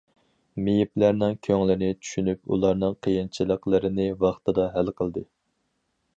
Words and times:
مېيىپلەرنىڭ 0.67 1.35
كۆڭلىنى 1.47 1.89
چۈشىنىپ، 1.99 2.41
ئۇلارنىڭ 2.55 2.97
قىيىنچىلىقلىرىنى 3.09 4.09
ۋاقتىدا 4.27 4.69
ھەل 4.79 4.93
قىلدى. 5.03 5.27